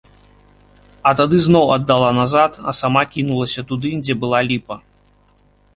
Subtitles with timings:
[1.09, 4.75] А тады зноў аддала назад, а сама кінулася туды, дзе была ліпа.